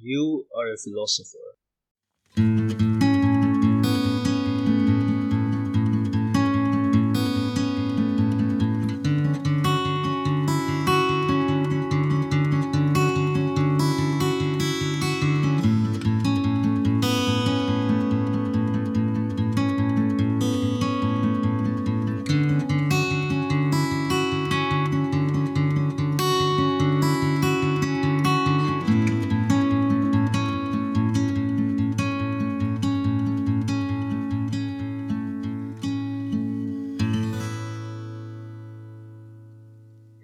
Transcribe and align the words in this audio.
You 0.00 0.46
are 0.56 0.72
a 0.72 0.76
philosopher. 0.76 1.45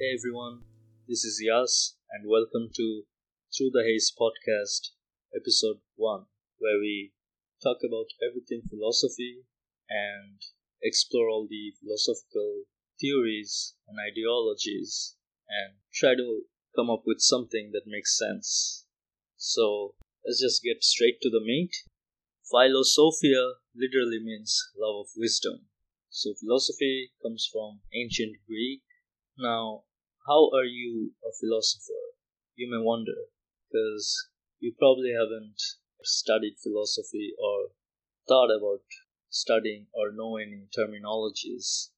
Hey 0.03 0.17
everyone, 0.19 0.63
this 1.07 1.23
is 1.23 1.41
Yas, 1.41 1.95
and 2.11 2.29
welcome 2.29 2.71
to 2.75 3.05
Through 3.57 3.71
the 3.73 3.85
Haze 3.87 4.11
podcast, 4.11 4.91
episode 5.33 5.77
1, 5.95 6.27
where 6.59 6.81
we 6.81 7.13
talk 7.63 7.79
about 7.87 8.07
everything 8.21 8.63
philosophy 8.69 9.45
and 9.89 10.41
explore 10.83 11.29
all 11.29 11.47
the 11.49 11.73
philosophical 11.79 12.65
theories 13.01 13.77
and 13.87 13.97
ideologies 14.01 15.15
and 15.49 15.77
try 15.95 16.17
to 16.17 16.47
come 16.75 16.91
up 16.91 17.05
with 17.07 17.21
something 17.21 17.71
that 17.73 17.87
makes 17.87 18.19
sense. 18.19 18.85
So, 19.37 19.95
let's 20.27 20.41
just 20.43 20.65
get 20.65 20.83
straight 20.83 21.21
to 21.21 21.31
the 21.31 21.45
meat. 21.47 21.77
Philosophia 22.51 23.53
literally 23.73 24.19
means 24.21 24.61
love 24.77 25.07
of 25.07 25.11
wisdom. 25.17 25.69
So, 26.11 26.35
philosophy 26.35 27.13
comes 27.23 27.49
from 27.53 27.83
ancient 27.95 28.39
Greek. 28.49 28.83
Now, 29.39 29.85
how 30.27 30.51
are 30.55 30.65
you 30.65 31.13
a 31.25 31.33
philosopher? 31.41 32.15
You 32.55 32.71
may 32.71 32.83
wonder, 32.85 33.27
because 33.69 34.29
you 34.61 34.73
probably 34.79 35.13
haven't 35.13 35.61
studied 36.05 36.57
philosophy 36.63 37.33
or 37.39 37.71
thought 38.29 38.51
about 38.51 38.85
studying 39.31 39.87
or 39.93 40.13
know 40.13 40.37
any 40.37 40.69
terminologies. 40.77 41.89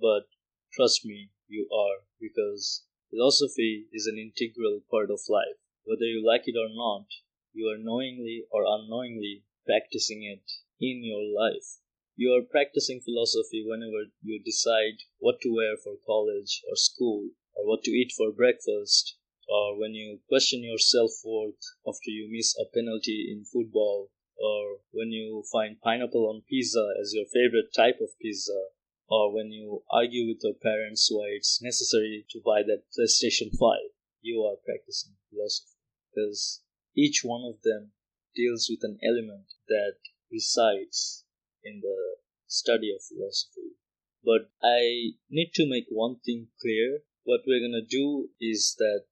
But 0.00 0.28
trust 0.72 1.04
me, 1.04 1.30
you 1.48 1.68
are, 1.70 2.04
because 2.20 2.84
philosophy 3.10 3.86
is 3.92 4.06
an 4.06 4.18
integral 4.18 4.80
part 4.90 5.10
of 5.10 5.20
life. 5.28 5.60
Whether 5.84 6.06
you 6.06 6.24
like 6.26 6.44
it 6.46 6.56
or 6.56 6.68
not, 6.72 7.06
you 7.52 7.68
are 7.68 7.78
knowingly 7.78 8.44
or 8.50 8.64
unknowingly 8.66 9.44
practicing 9.66 10.22
it 10.22 10.50
in 10.80 11.04
your 11.04 11.22
life. 11.22 11.80
You 12.16 12.32
are 12.32 12.42
practicing 12.42 13.00
philosophy 13.00 13.62
whenever 13.66 14.10
you 14.22 14.40
decide 14.42 15.04
what 15.18 15.40
to 15.42 15.54
wear 15.54 15.76
for 15.76 15.96
college 16.06 16.62
or 16.70 16.76
school, 16.76 17.28
or 17.56 17.66
what 17.66 17.82
to 17.84 17.90
eat 17.90 18.12
for 18.16 18.30
breakfast, 18.30 19.16
or 19.48 19.78
when 19.78 19.94
you 19.94 20.20
question 20.28 20.62
your 20.62 20.78
self 20.78 21.10
worth 21.24 21.62
after 21.86 22.10
you 22.10 22.28
miss 22.30 22.54
a 22.58 22.64
penalty 22.72 23.28
in 23.30 23.44
football, 23.44 24.10
or 24.36 24.78
when 24.92 25.10
you 25.10 25.42
find 25.50 25.80
pineapple 25.80 26.28
on 26.28 26.42
pizza 26.48 26.94
as 27.00 27.14
your 27.14 27.26
favorite 27.26 27.72
type 27.74 27.98
of 28.00 28.10
pizza, 28.20 28.68
or 29.08 29.32
when 29.32 29.50
you 29.52 29.82
argue 29.90 30.26
with 30.26 30.38
your 30.42 30.54
parents 30.54 31.08
why 31.10 31.26
it's 31.28 31.62
necessary 31.62 32.26
to 32.30 32.40
buy 32.44 32.62
that 32.62 32.82
PlayStation 32.98 33.50
5. 33.56 33.78
You 34.20 34.42
are 34.42 34.56
practicing 34.64 35.14
philosophy 35.30 35.78
because 36.10 36.62
each 36.96 37.22
one 37.22 37.42
of 37.44 37.62
them 37.62 37.92
deals 38.34 38.68
with 38.68 38.80
an 38.82 38.98
element 39.02 39.46
that 39.68 39.96
resides 40.30 41.24
in 41.62 41.80
the 41.80 42.16
study 42.46 42.92
of 42.94 43.02
philosophy. 43.02 43.76
But 44.24 44.50
I 44.62 45.12
need 45.30 45.52
to 45.54 45.68
make 45.68 45.86
one 45.88 46.16
thing 46.24 46.48
clear. 46.60 47.02
What 47.26 47.40
we're 47.44 47.58
going 47.58 47.72
to 47.72 47.84
do 47.84 48.28
is 48.40 48.76
that 48.78 49.06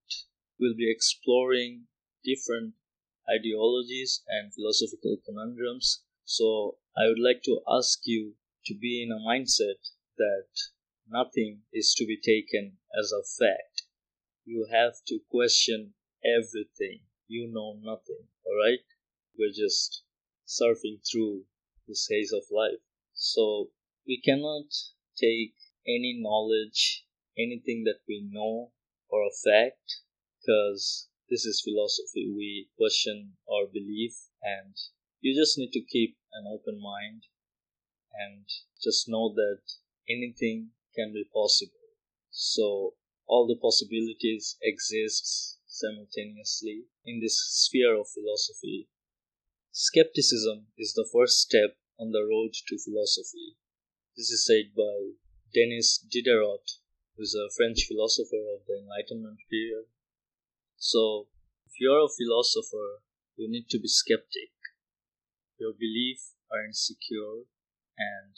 we'll 0.60 0.76
be 0.76 0.88
exploring 0.88 1.86
different 2.24 2.74
ideologies 3.28 4.22
and 4.28 4.54
philosophical 4.54 5.16
conundrums. 5.26 6.04
So 6.24 6.78
I 6.96 7.08
would 7.08 7.18
like 7.18 7.42
to 7.42 7.60
ask 7.68 7.98
you 8.04 8.34
to 8.66 8.74
be 8.80 9.02
in 9.02 9.10
a 9.10 9.18
mindset 9.18 9.82
that 10.16 10.46
nothing 11.10 11.62
is 11.72 11.92
to 11.94 12.06
be 12.06 12.16
taken 12.16 12.78
as 12.96 13.10
a 13.10 13.26
fact. 13.26 13.82
You 14.44 14.68
have 14.70 14.94
to 15.08 15.18
question 15.28 15.94
everything. 16.24 17.00
You 17.26 17.50
know 17.52 17.80
nothing, 17.82 18.28
alright? 18.46 18.86
We're 19.36 19.48
just 19.48 20.04
surfing 20.46 21.00
through 21.10 21.46
this 21.88 22.06
haze 22.08 22.32
of 22.32 22.44
life. 22.52 22.78
So 23.14 23.70
we 24.06 24.20
cannot 24.24 24.66
take 25.20 25.54
any 25.84 26.20
knowledge, 26.22 27.03
anything 27.38 27.84
that 27.84 28.00
we 28.08 28.28
know 28.30 28.72
for 29.08 29.22
a 29.22 29.34
fact, 29.44 30.02
because 30.40 31.08
this 31.30 31.44
is 31.44 31.62
philosophy. 31.64 32.32
We 32.34 32.68
question 32.76 33.34
our 33.50 33.66
belief, 33.66 34.14
and 34.42 34.74
you 35.20 35.34
just 35.34 35.58
need 35.58 35.72
to 35.72 35.80
keep 35.80 36.16
an 36.32 36.44
open 36.46 36.80
mind 36.80 37.22
and 38.12 38.44
just 38.82 39.08
know 39.08 39.32
that 39.34 39.60
anything 40.08 40.70
can 40.94 41.12
be 41.12 41.24
possible. 41.32 41.72
So 42.30 42.94
all 43.26 43.46
the 43.46 43.58
possibilities 43.60 44.56
exist 44.62 45.58
simultaneously 45.66 46.84
in 47.04 47.20
this 47.20 47.38
sphere 47.50 47.94
of 47.94 48.06
philosophy. 48.08 48.88
Skepticism 49.72 50.66
is 50.78 50.92
the 50.92 51.08
first 51.12 51.40
step 51.40 51.76
on 51.98 52.12
the 52.12 52.22
road 52.22 52.52
to 52.68 52.78
philosophy. 52.78 53.56
This 54.16 54.30
is 54.30 54.46
said 54.46 54.74
by 54.76 55.18
Denis 55.52 55.98
Diderot, 55.98 56.78
who 57.16 57.22
is 57.22 57.34
a 57.34 57.52
French 57.56 57.86
philosopher 57.86 58.42
of 58.54 58.66
the 58.66 58.78
Enlightenment 58.78 59.38
period. 59.50 59.86
So, 60.76 61.28
if 61.66 61.72
you're 61.80 62.04
a 62.04 62.08
philosopher, 62.08 63.02
you 63.36 63.48
need 63.48 63.68
to 63.70 63.78
be 63.78 63.88
skeptic. 63.88 64.50
Your 65.58 65.72
beliefs 65.72 66.34
are 66.50 66.64
insecure 66.64 67.46
and 67.96 68.34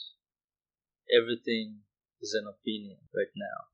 everything 1.11 1.81
is 2.21 2.33
an 2.33 2.47
opinion 2.47 2.97
right 3.15 3.33
now. 3.35 3.73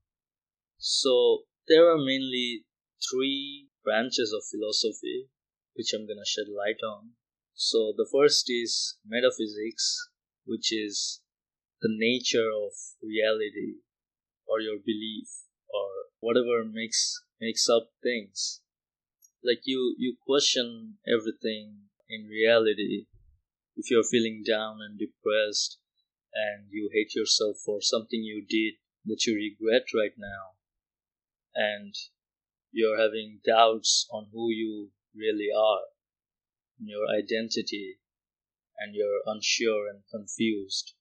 So, 0.78 1.44
there 1.68 1.90
are 1.90 1.97
mainly 1.97 2.66
three 3.12 3.69
branches 3.84 4.34
of 4.34 4.44
philosophy 4.50 5.30
which 5.75 5.92
I'm 5.94 6.08
gonna 6.08 6.25
shed 6.25 6.47
light 6.47 6.81
on. 6.84 7.12
So, 7.53 7.94
the 7.96 8.08
first 8.12 8.50
is 8.50 8.97
metaphysics, 9.06 10.09
which 10.46 10.72
is 10.72 11.22
the 11.81 11.90
nature 11.92 12.50
of 12.50 12.72
reality 13.02 13.81
or 14.48 14.59
your 14.59 14.78
belief 14.78 15.28
or 15.70 15.90
whatever 16.20 16.64
makes 16.66 17.22
makes 17.40 17.68
up 17.70 17.92
things. 18.02 18.62
Like 19.44 19.62
you 19.66 19.96
you 19.98 20.16
question 20.26 20.98
everything 21.08 21.90
in 22.09 22.28
reality. 22.28 23.08
If 23.76 23.90
you're 23.90 24.04
feeling 24.04 24.44
down 24.46 24.80
and 24.81 25.00
depressed 25.00 25.80
and 26.34 26.68
you 26.70 26.90
hate 26.94 27.16
yourself 27.16 27.58
for 27.66 27.81
something 27.81 28.24
you 28.24 28.46
did 28.48 28.76
that 29.06 29.26
you 29.26 29.36
regret 29.36 29.88
right 29.94 30.14
now 30.18 30.54
and 31.56 31.94
you're 32.72 32.98
having 32.98 33.40
doubts 33.46 34.08
on 34.12 34.28
who 34.31 34.50
you 34.50 34.92
really 35.16 35.50
are 35.56 35.94
your 36.86 37.08
identity 37.10 38.00
and 38.80 38.96
you're 38.96 39.22
unsure 39.25 39.88
and 39.88 40.02
confused 40.12 40.94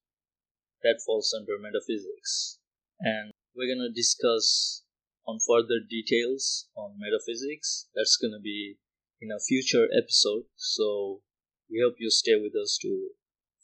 that 0.82 1.00
falls 1.04 1.34
under 1.36 1.58
metaphysics 1.58 2.58
and 3.02 3.32
we're 3.54 3.66
going 3.66 3.86
to 3.86 3.92
discuss 3.92 4.82
on 5.26 5.38
further 5.46 5.82
details 5.88 6.68
on 6.76 6.98
metaphysics. 6.98 7.88
That's 7.94 8.16
going 8.16 8.32
to 8.32 8.40
be 8.42 8.78
in 9.20 9.30
a 9.30 9.42
future 9.42 9.86
episode. 9.96 10.44
So 10.56 11.20
we 11.70 11.82
hope 11.82 11.96
you 11.98 12.10
stay 12.10 12.36
with 12.40 12.54
us 12.54 12.78
to 12.82 13.10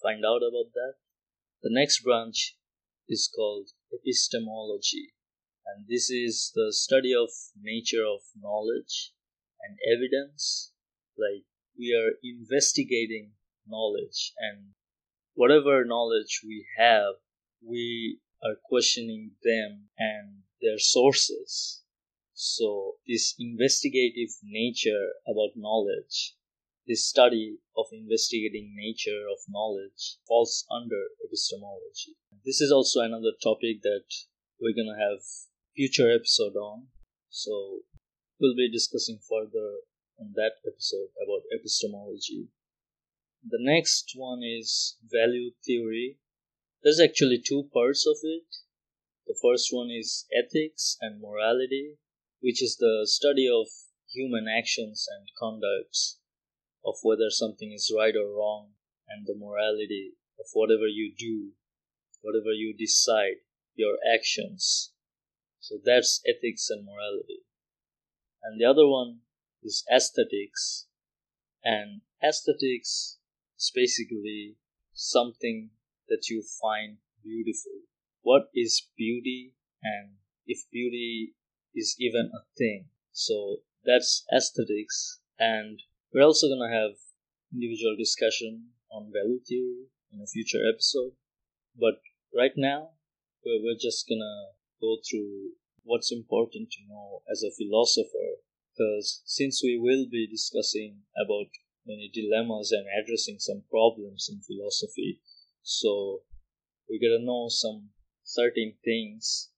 find 0.03 0.25
out 0.25 0.43
about 0.43 0.75
that. 0.75 0.95
The 1.63 1.71
next 1.73 2.03
branch 2.03 2.57
is 3.09 3.31
called 3.35 3.71
epistemology. 3.93 5.15
And 5.67 5.87
this 5.89 6.11
is 6.11 6.53
the 6.55 6.73
study 6.73 7.15
of 7.15 7.31
nature 7.61 8.05
of 8.05 8.21
knowledge 8.41 9.13
and 9.63 9.79
evidence. 9.87 10.73
Like 11.17 11.45
we 11.79 11.95
are 11.95 12.19
investigating 12.23 13.33
knowledge 13.67 14.33
and 14.39 14.75
whatever 15.35 15.85
knowledge 15.85 16.41
we 16.45 16.67
have 16.77 17.15
we 17.65 18.21
questioning 18.79 19.33
them 19.43 19.89
and 19.99 20.43
their 20.63 20.79
sources 20.79 21.83
so 22.33 22.95
this 23.07 23.35
investigative 23.39 24.31
nature 24.45 25.07
about 25.27 25.57
knowledge 25.57 26.35
this 26.87 27.05
study 27.07 27.59
of 27.77 27.87
investigating 27.93 28.73
nature 28.77 29.23
of 29.33 29.39
knowledge 29.49 30.17
falls 30.27 30.65
under 30.71 31.03
epistemology 31.27 32.15
this 32.45 32.61
is 32.61 32.71
also 32.71 33.01
another 33.01 33.35
topic 33.43 33.83
that 33.83 34.07
we're 34.61 34.75
going 34.75 34.93
to 34.95 35.05
have 35.05 35.21
future 35.75 36.11
episode 36.13 36.57
on 36.57 36.87
so 37.29 37.81
we'll 38.41 38.57
be 38.57 38.71
discussing 38.71 39.19
further 39.29 39.69
on 40.19 40.33
that 40.35 40.53
episode 40.67 41.09
about 41.23 41.43
epistemology. 41.53 42.49
The 43.49 43.59
next 43.61 44.13
one 44.17 44.43
is 44.43 44.97
value 45.05 45.53
theory. 45.65 46.19
There's 46.83 47.01
actually 47.01 47.43
two 47.45 47.69
parts 47.73 48.07
of 48.07 48.17
it. 48.23 48.47
The 49.29 49.37
first 49.43 49.69
one 49.71 49.91
is 49.91 50.27
ethics 50.33 50.97
and 51.03 51.21
morality, 51.21 51.99
which 52.41 52.63
is 52.63 52.77
the 52.77 53.03
study 53.05 53.47
of 53.47 53.69
human 54.11 54.49
actions 54.49 55.07
and 55.07 55.29
conducts, 55.39 56.19
of 56.83 56.97
whether 57.03 57.29
something 57.29 57.71
is 57.71 57.93
right 57.95 58.17
or 58.17 58.35
wrong, 58.35 58.73
and 59.07 59.27
the 59.27 59.35
morality 59.37 60.15
of 60.41 60.47
whatever 60.55 60.87
you 60.87 61.15
do, 61.15 61.53
whatever 62.23 62.53
you 62.53 62.75
decide, 62.75 63.45
your 63.75 63.99
actions. 64.11 64.93
So 65.61 65.79
that's 65.85 66.23
ethics 66.27 66.71
and 66.71 66.87
morality. 66.87 67.45
And 68.43 68.59
the 68.59 68.65
other 68.65 68.89
one 68.89 69.21
is 69.63 69.85
aesthetics. 69.93 70.87
And 71.63 72.01
aesthetics 72.25 73.19
is 73.59 73.71
basically 73.75 74.57
something 74.95 75.71
that 76.09 76.31
you 76.31 76.43
find 76.43 76.99
beautiful. 77.23 77.83
What 78.29 78.51
is 78.55 78.89
beauty 78.95 79.55
and 79.83 80.21
if 80.45 80.59
beauty 80.71 81.33
is 81.75 81.97
even 81.99 82.29
a 82.29 82.45
thing? 82.59 82.91
So 83.11 83.63
that's 83.87 84.27
aesthetics. 84.31 85.21
And 85.39 85.81
we're 86.13 86.29
also 86.29 86.49
going 86.49 86.61
to 86.61 86.77
have 86.77 87.01
individual 87.55 87.97
discussion 87.97 88.77
on 88.93 89.15
value 89.17 89.41
theory 89.49 89.89
in 90.13 90.21
a 90.21 90.27
future 90.27 90.61
episode. 90.69 91.13
But 91.75 92.05
right 92.37 92.53
now, 92.55 92.91
we're 93.47 93.81
just 93.81 94.07
going 94.07 94.21
to 94.21 94.37
go 94.79 94.99
through 95.09 95.57
what's 95.85 96.13
important 96.13 96.69
to 96.73 96.85
know 96.87 97.23
as 97.33 97.43
a 97.43 97.57
philosopher 97.57 98.45
because 98.77 99.23
since 99.25 99.63
we 99.65 99.81
will 99.81 100.05
be 100.05 100.29
discussing 100.29 101.01
about 101.17 101.49
many 101.87 102.11
dilemmas 102.13 102.73
and 102.73 102.85
addressing 102.93 103.39
some 103.39 103.63
problems 103.71 104.29
in 104.31 104.45
philosophy 104.45 105.23
so 105.63 106.21
we 106.91 107.01
gotta 107.01 107.25
know 107.25 107.49
some 107.49 107.89
certain 108.29 108.75
things 108.85 109.49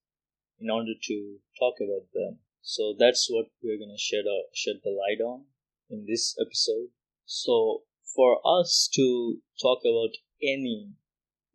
in 0.60 0.70
order 0.70 0.94
to 1.02 1.38
talk 1.58 1.74
about 1.80 2.06
them. 2.14 2.38
So 2.62 2.94
that's 2.96 3.28
what 3.28 3.46
we're 3.62 3.78
gonna 3.78 3.98
shed 3.98 4.26
a, 4.26 4.42
shed 4.54 4.80
the 4.84 4.90
light 4.90 5.20
on 5.20 5.46
in 5.90 6.06
this 6.06 6.36
episode. 6.40 6.90
So 7.26 7.82
for 8.14 8.40
us 8.46 8.88
to 8.94 9.38
talk 9.60 9.80
about 9.84 10.14
any 10.42 10.92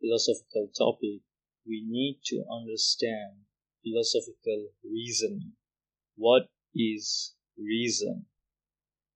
philosophical 0.00 0.68
topic 0.76 1.22
we 1.66 1.84
need 1.88 2.20
to 2.26 2.44
understand 2.50 3.46
philosophical 3.82 4.68
reasoning. 4.84 5.52
What 6.16 6.48
is 6.74 7.34
reason? 7.58 8.26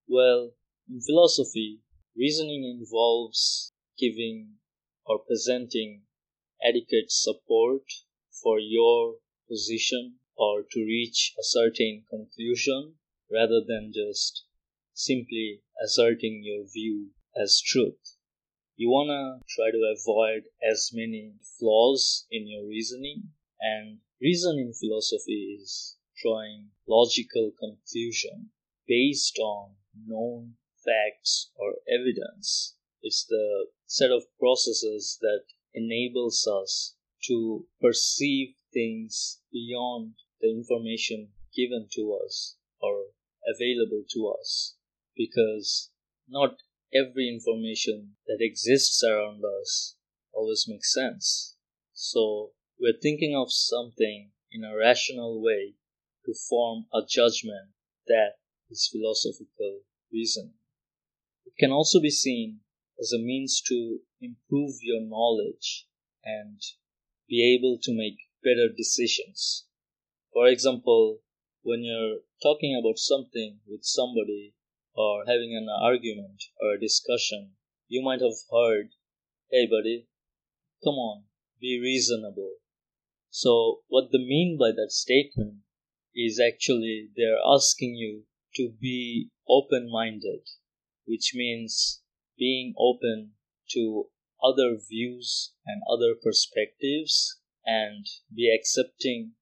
Well, 0.08 0.52
in 0.88 1.00
philosophy, 1.00 1.80
reasoning 2.16 2.64
involves 2.64 3.72
giving 3.98 4.56
or 5.06 5.20
presenting 5.20 6.02
adequate 6.62 7.10
support 7.10 7.82
for 8.42 8.58
your 8.58 9.16
position 9.48 10.16
or 10.36 10.62
to 10.70 10.80
reach 10.84 11.34
a 11.38 11.44
certain 11.44 12.04
conclusion 12.08 12.94
rather 13.30 13.60
than 13.66 13.92
just 13.94 14.44
simply 14.94 15.62
asserting 15.82 16.42
your 16.42 16.64
view 16.72 17.10
as 17.36 17.60
truth. 17.60 18.16
You 18.76 18.88
want 18.88 19.08
to 19.10 19.44
try 19.54 19.70
to 19.70 19.94
avoid 19.94 20.44
as 20.62 20.90
many 20.92 21.34
flaws 21.58 22.26
in 22.30 22.48
your 22.48 22.66
reasoning, 22.66 23.30
and 23.60 23.98
reason 24.20 24.58
in 24.58 24.72
philosophy 24.72 25.58
is 25.60 25.96
drawing 26.22 26.70
logical 26.88 27.52
conclusion 27.58 28.50
based 28.86 29.38
on 29.38 29.76
known 30.06 30.54
facts 30.84 31.50
or 31.56 31.74
evidence. 31.88 32.76
It's 33.02 33.24
the 33.26 33.66
set 33.86 34.10
of 34.10 34.24
processes 34.38 35.18
that 35.20 35.44
enables 35.74 36.46
us 36.46 36.96
to 37.24 37.66
perceive 37.80 38.54
things 38.72 39.40
beyond 39.52 40.14
the 40.40 40.48
information 40.50 41.28
given 41.54 41.88
to 41.92 42.18
us 42.24 42.56
or 42.80 43.06
available 43.54 44.04
to 44.10 44.34
us 44.40 44.76
because 45.16 45.90
not 46.28 46.56
every 46.94 47.28
information 47.28 48.16
that 48.26 48.38
exists 48.40 49.02
around 49.04 49.42
us 49.60 49.96
always 50.32 50.66
makes 50.68 50.92
sense. 50.92 51.56
So 51.92 52.52
we're 52.78 52.98
thinking 53.00 53.36
of 53.36 53.52
something 53.52 54.30
in 54.52 54.64
a 54.64 54.76
rational 54.76 55.42
way 55.42 55.74
to 56.24 56.34
form 56.48 56.86
a 56.92 57.00
judgment 57.08 57.70
that 58.06 58.34
is 58.70 58.88
philosophical 58.90 59.80
reason. 60.12 60.54
It 61.46 61.52
can 61.58 61.72
also 61.72 62.00
be 62.00 62.10
seen 62.10 62.60
as 63.00 63.12
a 63.12 63.18
means 63.18 63.62
to 63.66 64.00
improve 64.20 64.74
your 64.82 65.00
knowledge 65.00 65.86
and 66.24 66.60
be 67.28 67.56
able 67.56 67.78
to 67.82 67.96
make 67.96 68.18
better 68.44 68.68
decisions. 68.68 69.66
For 70.32 70.46
example, 70.46 71.20
when 71.62 71.82
you're 71.82 72.18
talking 72.42 72.78
about 72.78 72.98
something 72.98 73.60
with 73.66 73.84
somebody 73.84 74.54
or 74.94 75.24
having 75.26 75.56
an 75.56 75.68
argument 75.68 76.44
or 76.60 76.74
a 76.74 76.80
discussion, 76.80 77.52
you 77.88 78.02
might 78.02 78.20
have 78.20 78.38
heard, 78.50 78.90
Hey 79.50 79.66
buddy, 79.66 80.06
come 80.84 80.94
on, 80.94 81.24
be 81.60 81.80
reasonable. 81.80 82.56
So, 83.30 83.82
what 83.88 84.10
they 84.12 84.18
mean 84.18 84.58
by 84.58 84.72
that 84.72 84.90
statement 84.90 85.58
is 86.14 86.40
actually 86.40 87.10
they're 87.16 87.38
asking 87.46 87.94
you 87.94 88.24
to 88.56 88.72
be 88.80 89.30
open 89.48 89.88
minded, 89.90 90.42
which 91.06 91.32
means 91.34 92.02
being 92.40 92.74
open 92.78 93.32
to 93.70 94.06
other 94.42 94.74
views 94.88 95.52
and 95.66 95.82
other 95.92 96.14
perspectives 96.20 97.38
and 97.66 98.06
be 98.34 98.50
accepting 98.52 99.32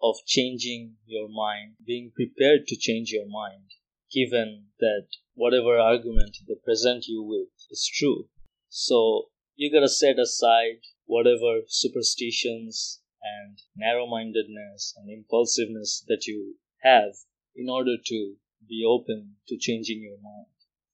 of 0.00 0.14
changing 0.26 0.94
your 1.04 1.28
mind, 1.28 1.74
being 1.84 2.12
prepared 2.14 2.66
to 2.68 2.76
change 2.76 3.10
your 3.10 3.26
mind, 3.26 3.72
given 4.12 4.66
that 4.78 5.06
whatever 5.34 5.76
argument 5.76 6.36
they 6.46 6.54
present 6.64 7.06
you 7.08 7.22
with 7.22 7.48
is 7.70 7.90
true. 7.92 8.28
So 8.68 9.30
you 9.56 9.72
gotta 9.72 9.88
set 9.88 10.18
aside 10.18 10.80
whatever 11.06 11.62
superstitions 11.66 13.00
and 13.20 13.60
narrow 13.76 14.06
mindedness 14.06 14.94
and 14.96 15.10
impulsiveness 15.10 16.04
that 16.06 16.26
you 16.26 16.56
have 16.82 17.14
in 17.56 17.68
order 17.68 17.96
to 18.06 18.34
be 18.68 18.84
open 18.86 19.36
to 19.48 19.58
changing 19.58 20.02
your 20.02 20.18
mind. 20.22 20.46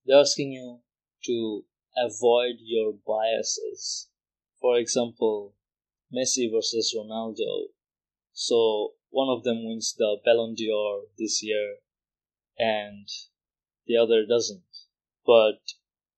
They're 0.06 0.20
asking 0.20 0.52
you 0.52 0.80
to 1.24 1.64
avoid 1.96 2.56
your 2.60 2.92
biases. 3.06 4.08
For 4.60 4.78
example, 4.78 5.54
Messi 6.12 6.50
versus 6.50 6.94
Ronaldo. 6.96 7.68
So 8.32 8.94
one 9.10 9.28
of 9.28 9.44
them 9.44 9.64
wins 9.66 9.94
the 9.96 10.18
Ballon 10.24 10.54
d'Or 10.54 11.04
this 11.18 11.42
year 11.42 11.76
and 12.58 13.08
the 13.86 13.96
other 13.96 14.24
doesn't. 14.26 14.64
But 15.26 15.60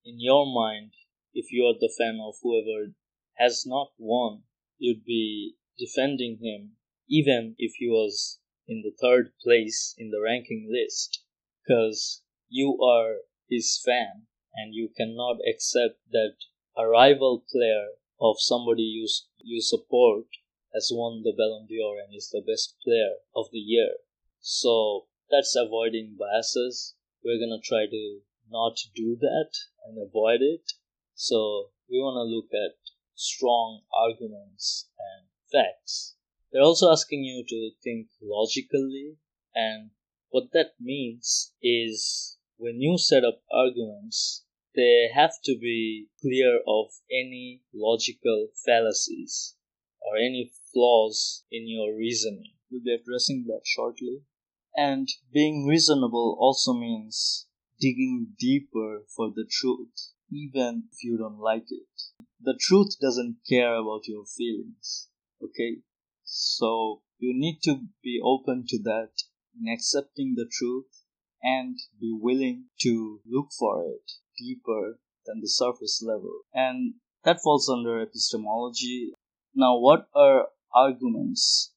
in 0.04 0.20
your 0.20 0.46
mind, 0.46 0.92
if 1.34 1.52
you 1.52 1.64
are 1.66 1.78
the 1.78 1.92
fan 1.96 2.20
of 2.20 2.34
whoever 2.42 2.94
has 3.34 3.64
not 3.66 3.92
won, 3.98 4.42
you'd 4.78 5.04
be 5.04 5.56
defending 5.78 6.38
him 6.42 6.76
even 7.08 7.54
if 7.58 7.74
he 7.76 7.88
was 7.88 8.40
in 8.68 8.82
the 8.82 8.94
third 9.00 9.32
place 9.42 9.94
in 9.98 10.10
the 10.10 10.20
ranking 10.20 10.68
list 10.70 11.24
because 11.62 12.22
you 12.48 12.80
are 12.82 13.16
his 13.48 13.80
fan 13.84 14.26
and 14.54 14.74
you 14.74 14.88
cannot 14.96 15.38
accept 15.48 15.98
that 16.10 16.34
a 16.76 16.86
rival 16.86 17.44
player 17.50 17.88
of 18.20 18.36
somebody 18.38 18.82
you, 18.82 19.08
you 19.42 19.60
support 19.60 20.26
has 20.74 20.90
won 20.92 21.22
the 21.22 21.34
Ballon 21.36 21.66
d'Or 21.66 21.98
and 21.98 22.14
is 22.14 22.30
the 22.30 22.42
best 22.46 22.76
player 22.84 23.14
of 23.34 23.46
the 23.52 23.58
year. 23.58 23.90
So 24.40 25.06
that's 25.30 25.56
avoiding 25.56 26.16
biases. 26.18 26.94
We're 27.24 27.38
gonna 27.38 27.60
try 27.62 27.86
to 27.86 28.20
not 28.50 28.76
do 28.94 29.16
that 29.20 29.50
and 29.86 29.98
avoid 29.98 30.42
it. 30.42 30.72
So 31.14 31.70
we 31.90 31.98
want 31.98 32.16
to 32.16 32.34
look 32.34 32.48
at 32.52 32.76
strong 33.14 33.82
arguments 33.92 34.88
and 34.98 35.28
facts. 35.50 36.16
They're 36.50 36.62
also 36.62 36.90
asking 36.90 37.24
you 37.24 37.44
to 37.48 37.70
think 37.82 38.08
logically, 38.20 39.16
and 39.54 39.90
what 40.30 40.52
that 40.52 40.72
means 40.80 41.52
is 41.62 42.38
when 42.62 42.80
you 42.80 42.96
set 42.96 43.24
up 43.24 43.42
arguments, 43.52 44.44
they 44.76 45.08
have 45.12 45.32
to 45.42 45.58
be 45.58 46.06
clear 46.20 46.60
of 46.64 46.86
any 47.10 47.60
logical 47.74 48.46
fallacies 48.64 49.56
or 50.00 50.16
any 50.16 50.52
flaws 50.72 51.42
in 51.50 51.66
your 51.66 51.92
reasoning. 51.96 52.52
We'll 52.70 52.84
be 52.84 52.94
addressing 52.94 53.46
that 53.48 53.62
shortly. 53.64 54.20
And 54.76 55.08
being 55.32 55.66
reasonable 55.66 56.36
also 56.38 56.72
means 56.72 57.48
digging 57.80 58.28
deeper 58.38 59.00
for 59.08 59.32
the 59.34 59.44
truth, 59.50 60.12
even 60.30 60.84
if 60.92 61.02
you 61.02 61.18
don't 61.18 61.40
like 61.40 61.66
it. 61.68 62.24
The 62.40 62.56
truth 62.60 62.94
doesn't 63.00 63.38
care 63.48 63.74
about 63.74 64.06
your 64.06 64.24
feelings. 64.24 65.08
Okay? 65.42 65.78
So 66.22 67.02
you 67.18 67.34
need 67.34 67.58
to 67.64 67.80
be 68.04 68.20
open 68.22 68.66
to 68.68 68.78
that 68.84 69.10
in 69.60 69.66
accepting 69.72 70.34
the 70.36 70.48
truth 70.48 71.01
and 71.42 71.78
be 72.00 72.16
willing 72.18 72.66
to 72.80 73.20
look 73.26 73.48
for 73.58 73.84
it 73.84 74.12
deeper 74.38 74.98
than 75.26 75.40
the 75.40 75.48
surface 75.48 76.02
level. 76.06 76.42
And 76.52 76.94
that 77.24 77.40
falls 77.42 77.68
under 77.68 78.00
epistemology. 78.00 79.12
Now, 79.54 79.78
what 79.78 80.08
are 80.14 80.48
arguments? 80.74 81.72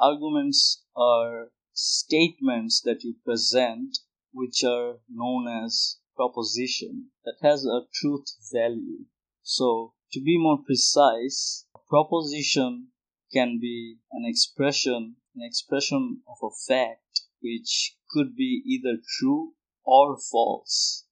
Arguments 0.00 0.82
are 0.96 1.48
statements 1.72 2.80
that 2.84 3.02
you 3.02 3.16
present 3.24 3.98
which 4.32 4.62
are 4.64 4.98
known 5.08 5.48
as 5.48 5.98
proposition 6.16 7.10
that 7.24 7.36
has 7.42 7.64
a 7.64 7.86
truth 7.94 8.26
value. 8.52 9.06
So, 9.42 9.94
to 10.12 10.20
be 10.20 10.38
more 10.38 10.58
precise, 10.64 11.64
a 11.74 11.78
proposition 11.88 12.88
can 13.32 13.58
be 13.60 13.96
an 14.12 14.24
expression, 14.26 15.16
an 15.34 15.42
expression 15.42 16.22
of 16.28 16.36
a 16.42 16.54
fact 16.68 17.22
which 17.42 17.96
could 18.12 18.34
be 18.34 18.62
either 18.66 18.98
true 19.18 19.54
or 19.84 20.16
false. 20.18 21.06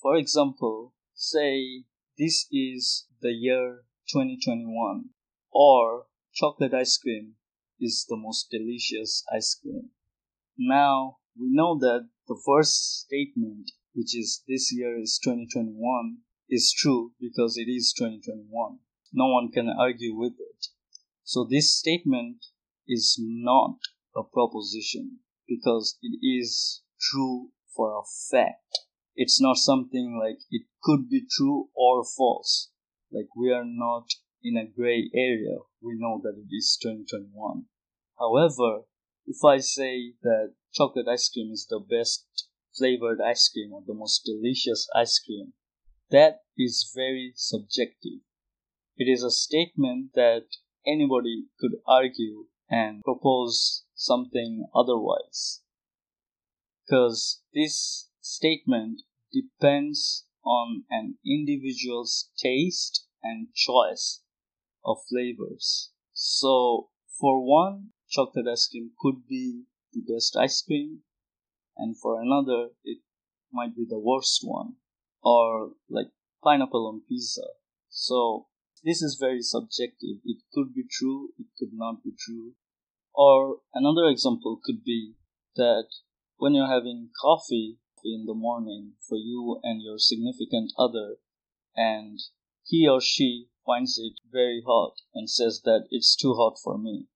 For 0.00 0.16
example, 0.16 0.94
say 1.14 1.84
this 2.18 2.46
is 2.50 3.06
the 3.20 3.32
year 3.32 3.84
2021 4.10 5.10
or 5.50 6.06
chocolate 6.34 6.74
ice 6.74 6.98
cream 6.98 7.34
is 7.80 8.06
the 8.08 8.16
most 8.16 8.48
delicious 8.50 9.24
ice 9.32 9.58
cream. 9.60 9.90
Now, 10.58 11.18
we 11.38 11.48
know 11.50 11.78
that 11.78 12.08
the 12.28 12.40
first 12.44 13.04
statement, 13.04 13.70
which 13.94 14.16
is 14.16 14.42
this 14.46 14.72
year 14.72 14.98
is 14.98 15.18
2021, 15.22 16.18
is 16.48 16.72
true 16.72 17.12
because 17.20 17.56
it 17.56 17.70
is 17.70 17.92
2021. 17.96 18.78
No 19.12 19.26
one 19.28 19.50
can 19.50 19.68
argue 19.68 20.14
with 20.14 20.34
it. 20.38 20.66
So 21.24 21.46
this 21.48 21.72
statement 21.72 22.44
is 22.86 23.16
not 23.18 23.78
a 24.16 24.22
proposition 24.22 25.20
because 25.56 25.98
it 26.02 26.18
is 26.24 26.82
true 27.00 27.50
for 27.74 27.98
a 27.98 28.02
fact. 28.30 28.78
It's 29.14 29.40
not 29.40 29.56
something 29.56 30.18
like 30.18 30.38
it 30.50 30.62
could 30.82 31.08
be 31.08 31.26
true 31.30 31.68
or 31.74 32.04
false. 32.04 32.70
Like 33.10 33.28
we 33.36 33.52
are 33.52 33.64
not 33.64 34.06
in 34.42 34.56
a 34.56 34.66
gray 34.66 35.10
area. 35.14 35.58
We 35.80 35.94
know 35.98 36.20
that 36.22 36.36
it 36.38 36.54
is 36.54 36.78
2021. 36.82 37.64
However, 38.18 38.84
if 39.26 39.44
I 39.44 39.58
say 39.58 40.14
that 40.22 40.54
chocolate 40.72 41.06
ice 41.08 41.28
cream 41.28 41.50
is 41.52 41.66
the 41.68 41.80
best 41.80 42.48
flavored 42.76 43.20
ice 43.20 43.50
cream 43.52 43.72
or 43.72 43.82
the 43.86 43.94
most 43.94 44.24
delicious 44.24 44.88
ice 44.94 45.20
cream, 45.24 45.52
that 46.10 46.40
is 46.56 46.90
very 46.94 47.32
subjective. 47.36 48.20
It 48.96 49.10
is 49.10 49.22
a 49.22 49.30
statement 49.30 50.12
that 50.14 50.46
anybody 50.86 51.46
could 51.58 51.72
argue 51.86 52.46
and 52.68 53.02
propose 53.02 53.84
something 54.02 54.66
otherwise. 54.74 55.62
Because 56.84 57.42
this 57.54 58.10
statement 58.20 59.02
depends 59.32 60.26
on 60.44 60.84
an 60.90 61.18
individual's 61.24 62.30
taste 62.36 63.06
and 63.22 63.48
choice 63.54 64.22
of 64.84 64.98
flavors. 65.08 65.90
So, 66.12 66.90
for 67.20 67.44
one, 67.44 67.90
chocolate 68.08 68.46
ice 68.50 68.68
cream 68.68 68.90
could 69.00 69.26
be 69.28 69.64
the 69.92 70.02
best 70.12 70.36
ice 70.36 70.60
cream, 70.62 71.00
and 71.76 71.96
for 71.98 72.20
another, 72.20 72.70
it 72.84 72.98
might 73.52 73.76
be 73.76 73.86
the 73.88 73.98
worst 73.98 74.40
one, 74.42 74.74
or 75.22 75.72
like 75.88 76.08
pineapple 76.42 76.88
on 76.88 77.02
pizza. 77.08 77.46
So, 77.88 78.48
this 78.82 79.00
is 79.00 79.16
very 79.20 79.42
subjective. 79.42 80.18
It 80.24 80.38
could 80.52 80.74
be 80.74 80.84
true, 80.90 81.30
it 81.38 81.46
could 81.58 81.72
not 81.72 82.02
be 82.02 82.10
true. 82.18 82.54
Or 83.14 83.58
another 83.74 84.06
example 84.08 84.60
could 84.64 84.84
be 84.84 85.14
that 85.56 85.88
when 86.38 86.54
you're 86.54 86.66
having 86.66 87.10
coffee 87.20 87.78
in 88.04 88.24
the 88.26 88.34
morning 88.34 88.94
for 89.08 89.16
you 89.16 89.60
and 89.62 89.82
your 89.82 89.98
significant 89.98 90.72
other, 90.78 91.16
and 91.76 92.18
he 92.64 92.88
or 92.88 93.00
she 93.00 93.48
finds 93.64 93.98
it 93.98 94.14
very 94.30 94.62
hot 94.66 94.94
and 95.14 95.30
says 95.30 95.60
that 95.64 95.86
it's 95.90 96.16
too 96.16 96.34
hot 96.34 96.58
for 96.62 96.78
me, 96.78 97.06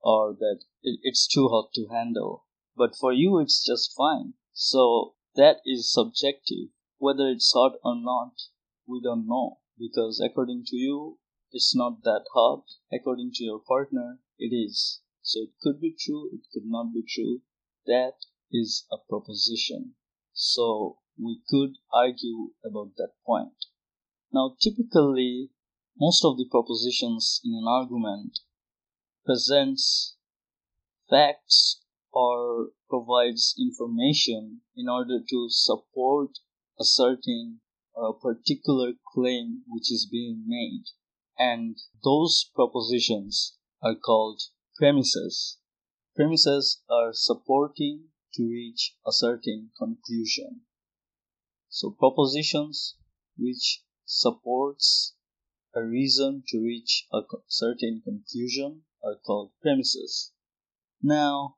or 0.00 0.34
that 0.34 0.64
it's 0.82 1.28
too 1.28 1.48
hot 1.48 1.72
to 1.74 1.86
handle. 1.88 2.46
But 2.76 2.96
for 2.96 3.12
you, 3.12 3.38
it's 3.38 3.64
just 3.64 3.94
fine. 3.96 4.34
So 4.52 5.14
that 5.34 5.58
is 5.64 5.92
subjective. 5.92 6.70
Whether 6.98 7.28
it's 7.28 7.52
hot 7.52 7.74
or 7.84 7.94
not, 7.94 8.32
we 8.86 9.00
don't 9.02 9.26
know 9.26 9.58
because 9.78 10.20
according 10.24 10.64
to 10.68 10.76
you, 10.76 11.18
it's 11.52 11.76
not 11.76 12.02
that 12.04 12.24
hot. 12.34 12.64
According 12.92 13.32
to 13.34 13.44
your 13.44 13.60
partner, 13.60 14.18
it 14.38 14.54
is. 14.54 15.00
So 15.26 15.40
it 15.40 15.50
could 15.60 15.80
be 15.80 15.92
true, 15.98 16.30
it 16.32 16.42
could 16.52 16.66
not 16.66 16.94
be 16.94 17.02
true. 17.02 17.40
That 17.84 18.14
is 18.52 18.86
a 18.92 18.96
proposition. 19.08 19.96
So 20.32 20.98
we 21.20 21.42
could 21.48 21.78
argue 21.92 22.52
about 22.64 22.92
that 22.96 23.14
point. 23.26 23.56
Now, 24.32 24.54
typically, 24.62 25.50
most 25.98 26.24
of 26.24 26.36
the 26.36 26.46
propositions 26.48 27.40
in 27.44 27.54
an 27.54 27.64
argument 27.66 28.38
presents 29.24 30.16
facts 31.10 31.82
or 32.12 32.68
provides 32.88 33.56
information 33.58 34.60
in 34.76 34.88
order 34.88 35.18
to 35.28 35.48
support 35.48 36.38
a 36.78 36.84
certain 36.84 37.62
or 37.94 38.10
a 38.10 38.14
particular 38.14 38.92
claim 39.12 39.64
which 39.66 39.90
is 39.90 40.08
being 40.08 40.44
made. 40.46 40.84
And 41.36 41.76
those 42.04 42.48
propositions 42.54 43.56
are 43.82 43.96
called 43.96 44.40
premises. 44.78 45.58
Premises 46.14 46.82
are 46.90 47.12
supporting 47.12 48.08
to 48.34 48.46
reach 48.46 48.94
a 49.06 49.12
certain 49.12 49.70
conclusion. 49.78 50.62
So 51.68 51.90
propositions 51.98 52.96
which 53.38 53.82
supports 54.04 55.14
a 55.74 55.82
reason 55.82 56.42
to 56.48 56.58
reach 56.58 57.06
a 57.12 57.20
certain 57.48 58.02
conclusion 58.04 58.82
are 59.04 59.16
called 59.16 59.52
premises. 59.60 60.32
Now, 61.02 61.56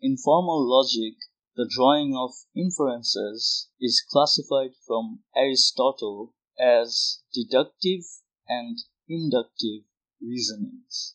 in 0.00 0.16
formal 0.16 0.68
logic, 0.68 1.14
the 1.56 1.70
drawing 1.72 2.16
of 2.16 2.32
inferences 2.56 3.68
is 3.80 4.04
classified 4.10 4.72
from 4.86 5.22
Aristotle 5.36 6.34
as 6.58 7.22
deductive 7.32 8.02
and 8.48 8.78
inductive 9.08 9.84
reasonings. 10.20 11.14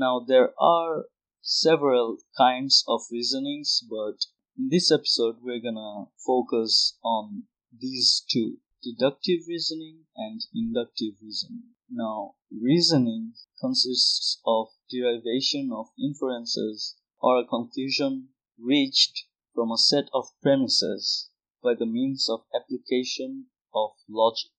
Now, 0.00 0.20
there 0.20 0.54
are 0.58 1.10
several 1.42 2.16
kinds 2.34 2.84
of 2.88 3.02
reasonings, 3.10 3.84
but 3.86 4.24
in 4.56 4.70
this 4.70 4.90
episode, 4.90 5.42
we're 5.42 5.60
gonna 5.60 6.06
focus 6.26 6.96
on 7.04 7.48
these 7.70 8.24
two 8.26 8.60
deductive 8.82 9.40
reasoning 9.46 10.06
and 10.16 10.40
inductive 10.54 11.16
reasoning. 11.20 11.74
Now, 11.90 12.36
reasoning 12.50 13.34
consists 13.60 14.40
of 14.46 14.68
derivation 14.88 15.70
of 15.70 15.88
inferences 16.02 16.96
or 17.20 17.38
a 17.38 17.46
conclusion 17.46 18.30
reached 18.58 19.26
from 19.54 19.70
a 19.70 19.76
set 19.76 20.08
of 20.14 20.32
premises 20.40 21.28
by 21.62 21.74
the 21.74 21.84
means 21.84 22.26
of 22.26 22.46
application 22.54 23.50
of 23.74 23.90
logic. 24.08 24.52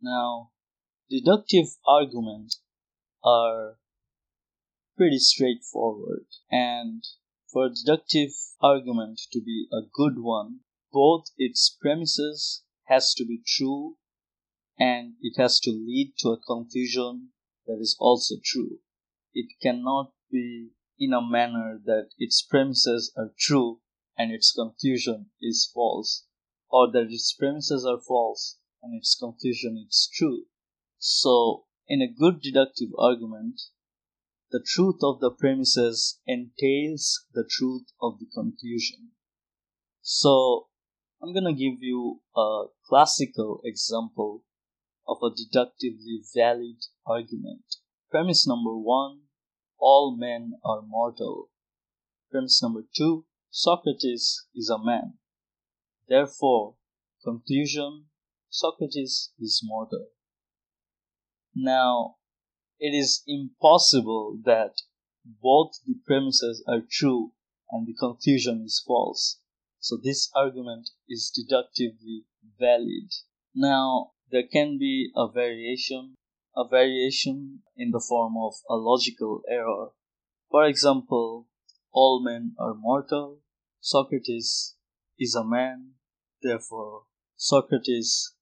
Now, 0.00 0.52
deductive 1.10 1.66
arguments 1.84 2.62
are 3.24 3.80
pretty 4.98 5.20
straightforward, 5.20 6.26
and 6.50 7.04
for 7.52 7.66
a 7.66 7.70
deductive 7.70 8.32
argument 8.60 9.20
to 9.32 9.40
be 9.40 9.68
a 9.72 9.80
good 9.94 10.18
one, 10.18 10.58
both 10.92 11.26
its 11.38 11.70
premises 11.80 12.64
has 12.88 13.14
to 13.14 13.24
be 13.24 13.40
true 13.46 13.96
and 14.76 15.14
it 15.22 15.40
has 15.40 15.60
to 15.60 15.70
lead 15.70 16.14
to 16.18 16.30
a 16.30 16.40
conclusion 16.40 17.28
that 17.66 17.78
is 17.80 17.96
also 18.00 18.34
true. 18.44 18.80
It 19.32 19.46
cannot 19.62 20.12
be 20.32 20.70
in 20.98 21.12
a 21.12 21.22
manner 21.22 21.80
that 21.84 22.08
its 22.18 22.42
premises 22.42 23.12
are 23.16 23.32
true 23.38 23.80
and 24.18 24.32
its 24.32 24.52
conclusion 24.52 25.26
is 25.40 25.70
false, 25.72 26.26
or 26.70 26.90
that 26.90 27.06
its 27.12 27.32
premises 27.32 27.86
are 27.86 28.00
false 28.00 28.58
and 28.82 28.98
its 28.98 29.14
conclusion 29.14 29.86
is 29.88 30.10
true. 30.12 30.46
So, 30.98 31.66
in 31.86 32.02
a 32.02 32.12
good 32.12 32.40
deductive 32.42 32.90
argument, 32.98 33.60
the 34.50 34.64
truth 34.64 35.00
of 35.02 35.20
the 35.20 35.30
premises 35.30 36.20
entails 36.26 37.26
the 37.34 37.44
truth 37.48 37.86
of 38.00 38.18
the 38.18 38.26
conclusion. 38.34 39.10
So, 40.00 40.68
I'm 41.22 41.34
gonna 41.34 41.52
give 41.52 41.82
you 41.82 42.20
a 42.36 42.66
classical 42.88 43.60
example 43.64 44.44
of 45.06 45.18
a 45.22 45.34
deductively 45.34 46.22
valid 46.34 46.84
argument. 47.06 47.64
Premise 48.10 48.46
number 48.46 48.76
one 48.76 49.22
all 49.78 50.16
men 50.16 50.52
are 50.64 50.82
mortal. 50.82 51.50
Premise 52.30 52.62
number 52.62 52.82
two 52.96 53.26
Socrates 53.50 54.46
is 54.54 54.68
a 54.70 54.82
man. 54.82 55.14
Therefore, 56.08 56.76
conclusion 57.24 58.06
Socrates 58.50 59.32
is 59.38 59.60
mortal. 59.64 60.08
Now, 61.54 62.17
it 62.80 62.94
is 62.94 63.22
impossible 63.26 64.38
that 64.44 64.82
both 65.24 65.80
the 65.86 65.96
premises 66.06 66.62
are 66.66 66.82
true 66.90 67.32
and 67.70 67.86
the 67.86 67.94
conclusion 67.94 68.62
is 68.64 68.82
false. 68.86 69.40
So 69.80 69.96
this 70.02 70.30
argument 70.34 70.90
is 71.08 71.30
deductively 71.30 72.24
valid. 72.58 73.12
Now, 73.54 74.12
there 74.30 74.46
can 74.50 74.78
be 74.78 75.10
a 75.16 75.30
variation, 75.30 76.14
a 76.56 76.66
variation 76.66 77.62
in 77.76 77.90
the 77.90 78.04
form 78.06 78.34
of 78.36 78.54
a 78.68 78.74
logical 78.74 79.42
error. 79.48 79.88
For 80.50 80.64
example, 80.64 81.48
all 81.92 82.22
men 82.22 82.54
are 82.58 82.74
mortal, 82.74 83.40
Socrates 83.80 84.76
is 85.18 85.34
a 85.34 85.44
man, 85.44 85.92
therefore 86.42 87.04
Socrates 87.36 88.34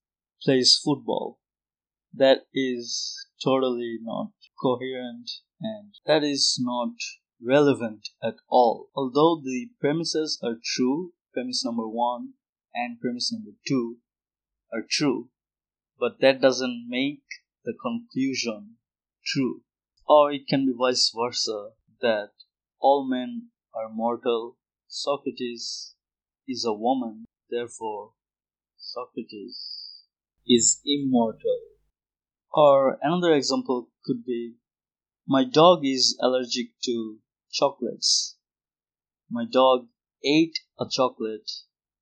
plays 0.42 0.80
football. 0.82 1.38
That 2.18 2.46
is 2.54 3.26
totally 3.44 3.98
not 4.00 4.32
coherent 4.58 5.30
and 5.60 5.92
that 6.06 6.24
is 6.24 6.58
not 6.58 6.94
relevant 7.44 8.08
at 8.22 8.36
all. 8.48 8.88
Although 8.94 9.42
the 9.44 9.68
premises 9.80 10.40
are 10.42 10.56
true, 10.64 11.12
premise 11.34 11.62
number 11.62 11.86
one 11.86 12.32
and 12.74 12.98
premise 12.98 13.30
number 13.30 13.50
two 13.68 13.98
are 14.72 14.82
true, 14.88 15.28
but 15.98 16.20
that 16.20 16.40
doesn't 16.40 16.86
make 16.88 17.22
the 17.66 17.74
conclusion 17.74 18.76
true. 19.26 19.60
Or 20.08 20.32
it 20.32 20.46
can 20.48 20.64
be 20.64 20.72
vice 20.72 21.12
versa 21.14 21.72
that 22.00 22.30
all 22.80 23.06
men 23.06 23.50
are 23.74 23.90
mortal, 23.92 24.56
Socrates 24.88 25.94
is 26.48 26.64
a 26.64 26.72
woman, 26.72 27.26
therefore 27.50 28.12
Socrates 28.78 30.04
is 30.46 30.80
immortal. 30.86 31.75
Or 32.56 32.98
another 33.02 33.34
example 33.34 33.90
could 34.06 34.24
be 34.24 34.54
my 35.28 35.44
dog 35.44 35.84
is 35.84 36.16
allergic 36.22 36.68
to 36.84 37.18
chocolates. 37.52 38.38
My 39.30 39.44
dog 39.44 39.88
ate 40.24 40.60
a 40.80 40.86
chocolate, 40.90 41.50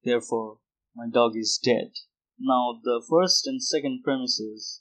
therefore 0.05 0.61
my 0.95 1.09
dog 1.13 1.37
is 1.37 1.59
dead. 1.61 1.95
Now 2.39 2.79
the 2.85 3.05
first 3.11 3.49
and 3.49 3.61
second 3.61 4.05
premises 4.05 4.81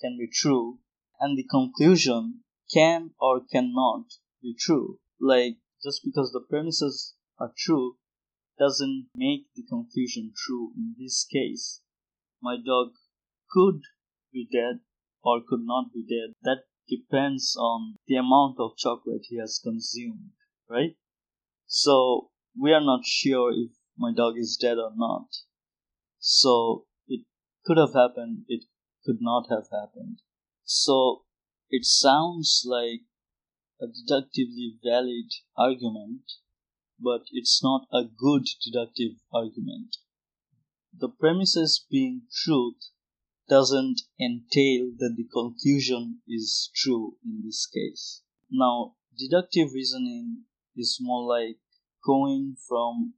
can 0.00 0.18
be 0.18 0.26
true 0.26 0.80
and 1.20 1.38
the 1.38 1.46
conclusion 1.48 2.40
can 2.74 3.12
or 3.20 3.42
cannot 3.44 4.06
be 4.42 4.56
true. 4.58 4.98
Like 5.20 5.58
just 5.84 6.02
because 6.04 6.32
the 6.32 6.44
premises 6.50 7.14
are 7.38 7.54
true 7.56 7.96
doesn't 8.58 9.06
make 9.14 9.46
the 9.54 9.62
conclusion 9.62 10.32
true 10.36 10.72
in 10.76 10.96
this 10.98 11.24
case. 11.32 11.80
My 12.42 12.56
dog 12.56 12.94
could 13.52 13.82
be 14.32 14.48
dead 14.50 14.80
or 15.22 15.40
could 15.46 15.64
not 15.64 15.92
be 15.92 16.02
dead. 16.02 16.34
That 16.42 16.64
depends 16.88 17.56
on 17.56 17.96
the 18.06 18.16
amount 18.16 18.56
of 18.58 18.76
chocolate 18.76 19.26
he 19.28 19.38
has 19.38 19.60
consumed, 19.62 20.30
right? 20.68 20.96
So 21.66 22.30
we 22.60 22.72
are 22.72 22.84
not 22.84 23.04
sure 23.04 23.52
if 23.52 23.70
my 23.96 24.12
dog 24.14 24.34
is 24.36 24.58
dead 24.60 24.78
or 24.78 24.92
not. 24.94 25.28
So 26.18 26.86
it 27.08 27.24
could 27.64 27.78
have 27.78 27.94
happened, 27.94 28.44
it 28.48 28.64
could 29.04 29.18
not 29.20 29.46
have 29.50 29.68
happened. 29.72 30.18
So 30.64 31.22
it 31.70 31.84
sounds 31.84 32.64
like 32.66 33.02
a 33.80 33.86
deductively 33.86 34.76
valid 34.84 35.32
argument, 35.56 36.22
but 37.00 37.22
it's 37.32 37.62
not 37.62 37.86
a 37.92 38.04
good 38.04 38.46
deductive 38.64 39.12
argument. 39.32 39.96
The 40.96 41.08
premises 41.08 41.84
being 41.90 42.22
truth 42.44 42.90
doesn't 43.48 44.02
entail 44.20 44.92
that 44.98 45.14
the 45.16 45.26
conclusion 45.32 46.20
is 46.28 46.70
true 46.74 47.16
in 47.24 47.42
this 47.44 47.66
case. 47.66 48.22
Now, 48.50 48.94
deductive 49.18 49.72
reasoning 49.74 50.44
is 50.76 50.98
more 51.00 51.26
like 51.26 51.58
going 52.04 52.56
from 52.68 53.14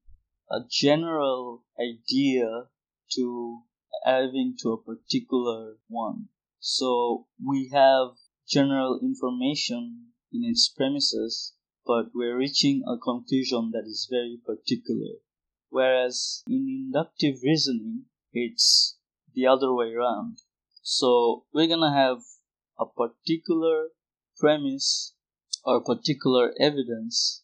a 0.51 0.61
general 0.71 1.65
idea 1.79 2.69
to 3.13 3.63
arriving 4.07 4.57
to 4.61 4.73
a 4.73 4.83
particular 4.83 5.77
one. 5.89 6.29
So 6.61 7.27
we 7.45 7.71
have 7.73 8.17
general 8.49 9.01
information 9.03 10.09
in 10.33 10.45
its 10.45 10.69
premises, 10.69 11.55
but 11.87 12.07
we're 12.15 12.37
reaching 12.37 12.83
a 12.87 12.99
conclusion 12.99 13.71
that 13.73 13.85
is 13.87 14.09
very 14.11 14.39
particular. 14.45 15.21
Whereas 15.71 16.43
in 16.47 16.67
inductive 16.69 17.37
reasoning, 17.43 18.05
it's 18.33 18.97
the 19.35 19.47
other 19.47 19.73
way 19.73 19.93
around. 19.93 20.39
So 20.83 21.45
we're 21.53 21.67
gonna 21.67 21.95
have 21.95 22.23
a 22.79 22.87
particular 22.87 23.89
premise 24.39 25.15
or 25.65 25.83
particular 25.83 26.53
evidence 26.61 27.43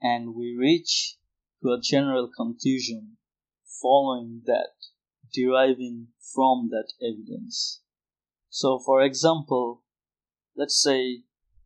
and 0.00 0.34
we 0.34 0.56
reach 0.56 1.16
to 1.62 1.72
a 1.72 1.80
general 1.80 2.28
conclusion 2.28 3.16
following 3.82 4.42
that, 4.46 4.72
deriving 5.32 6.08
from 6.34 6.68
that 6.70 6.92
evidence. 7.02 7.80
So 8.48 8.78
for 8.78 9.02
example, 9.02 9.82
let's 10.56 10.80
say 10.80 11.22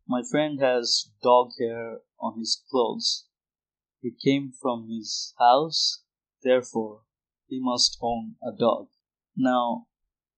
my 0.07 0.21
friend 0.29 0.59
has 0.59 1.09
dog 1.21 1.51
hair 1.59 1.99
on 2.19 2.39
his 2.39 2.61
clothes. 2.69 3.25
He 4.01 4.11
came 4.11 4.51
from 4.51 4.89
his 4.89 5.33
house, 5.39 6.03
therefore 6.43 7.01
he 7.47 7.59
must 7.61 7.97
own 8.01 8.35
a 8.43 8.51
dog. 8.57 8.87
Now, 9.35 9.87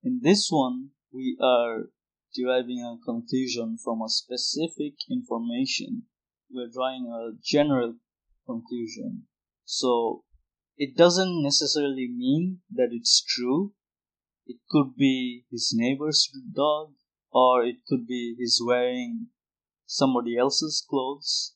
in 0.03 0.21
this 0.21 0.49
one, 0.49 0.91
we 1.11 1.37
are 1.41 1.89
deriving 2.33 2.79
a 2.81 3.03
conclusion 3.03 3.77
from 3.83 4.01
a 4.01 4.09
specific 4.09 4.93
information. 5.09 6.03
We're 6.49 6.69
drawing 6.69 7.07
a 7.07 7.37
general 7.43 7.95
conclusion. 8.45 9.27
So, 9.65 10.23
it 10.77 10.95
doesn't 10.95 11.41
necessarily 11.41 12.07
mean 12.07 12.61
that 12.71 12.89
it's 12.91 13.23
true. 13.23 13.73
It 14.45 14.57
could 14.69 14.95
be 14.95 15.45
his 15.49 15.73
neighbor's 15.75 16.29
dog, 16.53 16.93
or 17.31 17.63
it 17.63 17.77
could 17.87 18.05
be 18.05 18.35
he's 18.37 18.61
wearing 18.63 19.27
somebody 19.85 20.37
else's 20.37 20.85
clothes. 20.87 21.55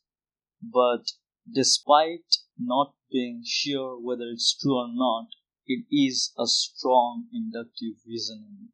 But 0.61 1.11
despite 1.51 2.37
not 2.57 2.95
being 3.11 3.43
sure 3.45 3.99
whether 3.99 4.25
it's 4.25 4.57
true 4.57 4.77
or 4.77 4.87
not, 4.91 5.27
it 5.69 5.85
is 5.91 6.33
a 6.37 6.47
strong 6.47 7.27
inductive 7.31 7.95
reasoning 8.05 8.69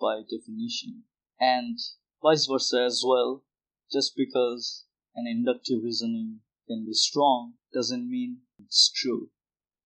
by 0.00 0.22
definition. 0.28 1.04
And 1.40 1.78
vice 2.22 2.46
versa 2.46 2.82
as 2.82 3.02
well, 3.06 3.44
just 3.90 4.16
because 4.16 4.84
an 5.14 5.26
inductive 5.28 5.84
reasoning 5.84 6.40
can 6.66 6.84
be 6.84 6.92
strong 6.92 7.54
doesn't 7.72 8.10
mean 8.10 8.38
it's 8.58 8.90
true. 8.90 9.30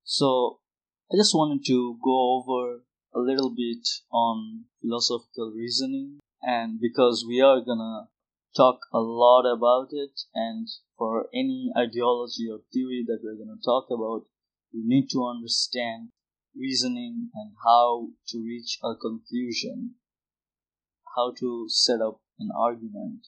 So 0.04 0.60
I 1.12 1.16
just 1.16 1.34
wanted 1.34 1.66
to 1.66 1.98
go 2.02 2.38
over 2.38 2.80
a 3.14 3.18
little 3.20 3.50
bit 3.54 3.86
on 4.10 4.64
philosophical 4.80 5.52
reasoning 5.54 6.20
and 6.42 6.80
because 6.80 7.24
we 7.28 7.40
are 7.42 7.60
gonna 7.60 8.08
talk 8.56 8.80
a 8.92 9.00
lot 9.00 9.44
about 9.44 9.88
it 9.92 10.18
and 10.34 10.68
for 10.96 11.28
any 11.34 11.70
ideology 11.76 12.48
or 12.50 12.60
theory 12.72 13.04
that 13.06 13.20
we're 13.22 13.36
gonna 13.36 13.60
talk 13.64 13.90
about, 13.90 14.26
we 14.72 14.82
need 14.82 15.10
to 15.10 15.24
understand 15.26 16.08
reasoning 16.56 17.30
and 17.34 17.52
how 17.64 18.08
to 18.28 18.38
reach 18.38 18.78
a 18.82 18.94
conclusion, 18.94 19.94
how 21.16 21.32
to 21.38 21.66
set 21.68 22.00
up 22.00 22.20
an 22.38 22.50
argument. 22.56 23.26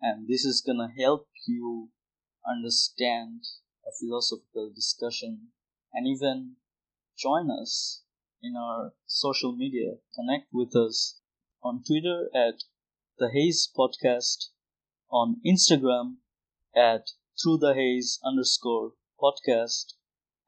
And 0.00 0.28
this 0.28 0.44
is 0.44 0.62
gonna 0.64 0.92
help 0.96 1.28
you 1.46 1.90
understand 2.46 3.44
a 3.86 3.90
philosophical 3.98 4.70
discussion 4.74 5.48
and 5.92 6.06
even 6.06 6.56
join 7.16 7.50
us 7.50 8.02
in 8.42 8.54
our 8.56 8.92
social 9.06 9.56
media. 9.56 9.96
Connect 10.14 10.46
with 10.52 10.74
us 10.76 11.20
on 11.62 11.82
Twitter 11.82 12.28
at 12.34 12.62
the 13.18 13.30
Haze 13.30 13.70
Podcast, 13.76 14.50
on 15.10 15.40
Instagram 15.44 16.16
at 16.76 17.10
through 17.42 17.58
the 17.58 17.74
haze 17.74 18.20
underscore 18.24 18.92
podcast, 19.20 19.94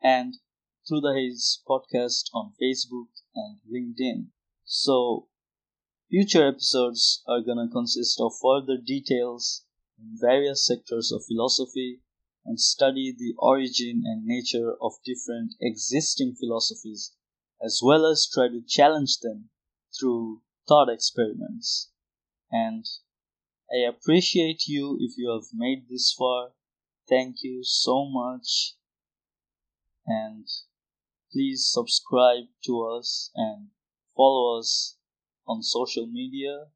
and 0.03 0.35
through 0.91 1.01
the 1.01 1.15
Haze 1.15 1.63
podcast 1.69 2.25
on 2.35 2.53
Facebook 2.61 3.07
and 3.37 3.61
LinkedIn. 3.73 4.27
So, 4.65 5.29
future 6.09 6.49
episodes 6.49 7.23
are 7.29 7.41
gonna 7.41 7.69
consist 7.69 8.21
of 8.21 8.33
further 8.43 8.77
details 8.77 9.65
in 10.01 10.19
various 10.21 10.67
sectors 10.67 11.13
of 11.13 11.25
philosophy 11.25 12.01
and 12.45 12.61
study 12.61 13.15
the 13.17 13.35
origin 13.39 14.03
and 14.05 14.27
nature 14.27 14.75
of 14.83 14.95
different 15.05 15.55
existing 15.61 16.35
philosophies, 16.35 17.15
as 17.63 17.79
well 17.81 18.05
as 18.05 18.29
try 18.29 18.49
to 18.49 18.61
challenge 18.61 19.19
them 19.21 19.51
through 19.97 20.43
thought 20.67 20.89
experiments. 20.89 21.93
And 22.51 22.85
I 23.73 23.89
appreciate 23.89 24.67
you 24.67 24.97
if 24.99 25.17
you 25.17 25.31
have 25.31 25.55
made 25.55 25.89
this 25.89 26.13
far. 26.13 26.51
Thank 27.09 27.45
you 27.45 27.63
so 27.63 28.07
much. 28.07 28.75
And 30.05 30.49
please 31.33 31.69
subscribe 31.71 32.45
to 32.65 32.83
us 32.83 33.31
and 33.35 33.69
follow 34.17 34.59
us 34.59 34.97
on 35.47 35.63
social 35.63 36.07
media 36.07 36.67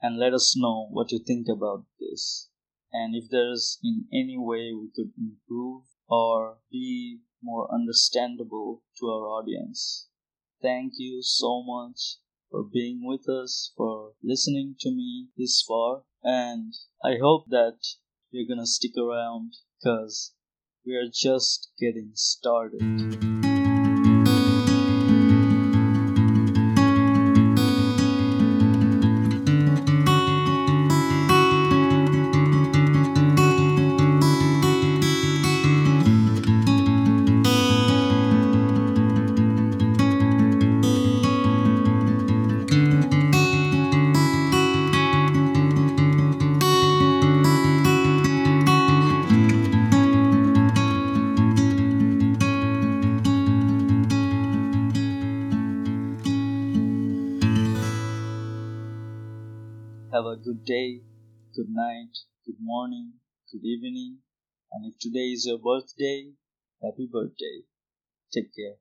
and 0.00 0.18
let 0.18 0.32
us 0.32 0.54
know 0.56 0.88
what 0.90 1.10
you 1.10 1.18
think 1.18 1.46
about 1.48 1.84
this 1.98 2.48
and 2.92 3.14
if 3.14 3.24
there's 3.30 3.78
in 3.82 4.06
any 4.12 4.36
way 4.38 4.72
we 4.72 4.90
could 4.94 5.12
improve 5.18 5.82
or 6.08 6.58
be 6.70 7.20
more 7.42 7.72
understandable 7.72 8.82
to 8.98 9.06
our 9.06 9.26
audience. 9.26 10.08
Thank 10.60 10.94
you 10.96 11.22
so 11.22 11.62
much 11.62 12.16
for 12.50 12.64
being 12.64 13.00
with 13.04 13.28
us, 13.28 13.72
for 13.76 14.12
listening 14.22 14.74
to 14.80 14.90
me 14.90 15.28
this 15.36 15.62
far, 15.66 16.02
and 16.22 16.72
I 17.04 17.16
hope 17.20 17.44
that 17.50 17.78
you're 18.30 18.48
gonna 18.48 18.66
stick 18.66 18.92
around 18.98 19.54
because 19.80 20.34
we 20.84 20.96
are 20.96 21.08
just 21.12 21.70
getting 21.78 22.12
started. 22.14 23.37
Good 60.58 60.64
day, 60.64 61.00
good 61.54 61.68
night, 61.70 62.10
good 62.44 62.56
morning, 62.60 63.12
good 63.52 63.64
evening, 63.64 64.18
and 64.72 64.92
if 64.92 64.98
today 64.98 65.30
is 65.32 65.46
your 65.46 65.58
birthday, 65.58 66.32
happy 66.82 67.08
birthday. 67.12 67.62
Take 68.32 68.54
care. 68.56 68.74